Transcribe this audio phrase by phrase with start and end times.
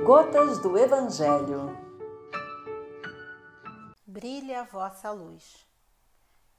[0.00, 1.76] Gotas do Evangelho.
[4.04, 5.64] Brilhe a vossa luz.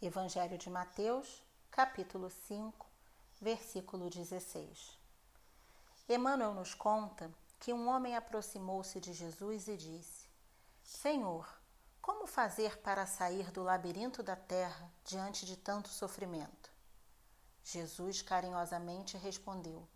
[0.00, 2.86] Evangelho de Mateus, capítulo 5,
[3.40, 4.96] versículo 16.
[6.08, 7.28] Emmanuel nos conta
[7.58, 10.28] que um homem aproximou-se de Jesus e disse:
[10.84, 11.48] Senhor,
[12.00, 16.70] como fazer para sair do labirinto da terra diante de tanto sofrimento?
[17.64, 19.88] Jesus carinhosamente respondeu: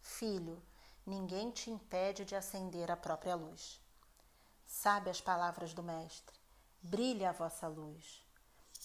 [0.00, 0.62] Filho,
[1.06, 3.80] ninguém te impede de acender a própria luz.
[4.66, 6.34] Sabe as palavras do Mestre:
[6.82, 8.24] brilhe a vossa luz.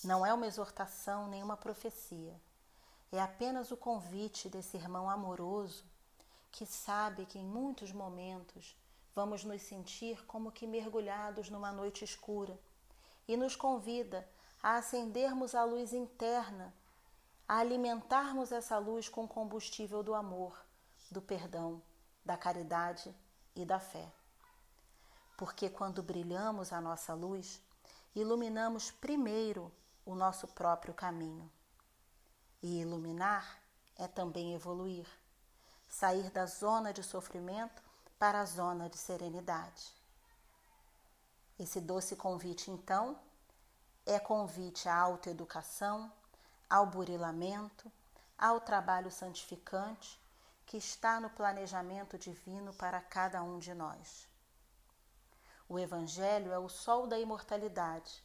[0.03, 2.39] Não é uma exortação nem uma profecia.
[3.11, 5.83] É apenas o convite desse irmão amoroso
[6.51, 8.77] que sabe que em muitos momentos
[9.15, 12.59] vamos nos sentir como que mergulhados numa noite escura
[13.27, 14.27] e nos convida
[14.61, 16.73] a acendermos a luz interna,
[17.47, 20.57] a alimentarmos essa luz com o combustível do amor,
[21.09, 21.81] do perdão,
[22.29, 23.11] da caridade
[23.55, 24.07] e da fé.
[25.35, 27.59] Porque quando brilhamos a nossa luz,
[28.13, 29.71] iluminamos primeiro
[30.05, 31.51] o nosso próprio caminho.
[32.61, 33.57] E iluminar
[33.97, 35.07] é também evoluir,
[35.87, 37.81] sair da zona de sofrimento
[38.19, 39.91] para a zona de serenidade.
[41.57, 43.19] Esse doce convite, então,
[44.05, 46.11] é convite à autoeducação,
[46.69, 47.91] ao burilamento,
[48.37, 50.21] ao trabalho santificante
[50.69, 54.29] que está no planejamento divino para cada um de nós.
[55.67, 58.23] O Evangelho é o sol da imortalidade.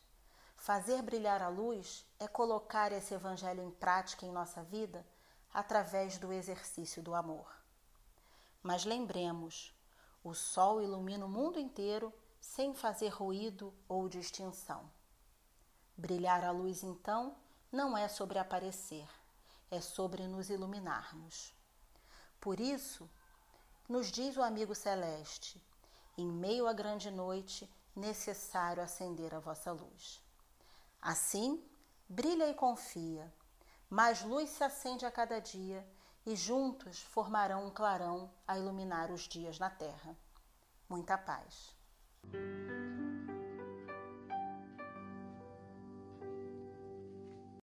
[0.55, 5.07] Fazer brilhar a luz é colocar esse Evangelho em prática em nossa vida
[5.55, 7.51] através do exercício do amor.
[8.63, 9.75] Mas lembremos,
[10.23, 14.85] o sol ilumina o mundo inteiro sem fazer ruído ou distinção.
[15.97, 17.39] Brilhar a luz, então,
[17.73, 19.09] não é sobre aparecer,
[19.71, 21.55] é sobre nos iluminarmos.
[22.45, 23.09] Por isso,
[23.89, 25.59] nos diz o amigo celeste,
[26.15, 30.23] em meio à grande noite, necessário acender a vossa luz.
[31.01, 31.65] Assim,
[32.07, 33.33] brilha e confia,
[33.89, 35.89] mais luz se acende a cada dia
[36.27, 40.15] e juntos formarão um clarão a iluminar os dias na terra.
[40.87, 41.75] Muita paz.